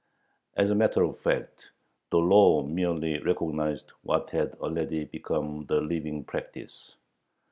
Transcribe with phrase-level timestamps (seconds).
[0.55, 1.73] As a matter of fact,
[2.09, 6.95] the law merely recognized what had already become the living practice.